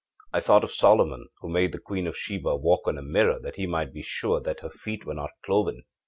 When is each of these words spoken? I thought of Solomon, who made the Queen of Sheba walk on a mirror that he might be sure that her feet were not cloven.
I 0.33 0.39
thought 0.39 0.63
of 0.63 0.71
Solomon, 0.71 1.27
who 1.41 1.47
made 1.49 1.73
the 1.73 1.77
Queen 1.77 2.07
of 2.07 2.17
Sheba 2.17 2.55
walk 2.55 2.87
on 2.87 2.97
a 2.97 3.03
mirror 3.03 3.37
that 3.37 3.57
he 3.57 3.67
might 3.67 3.93
be 3.93 4.01
sure 4.01 4.41
that 4.41 4.61
her 4.61 4.69
feet 4.71 5.05
were 5.05 5.13
not 5.13 5.29
cloven. 5.45 5.83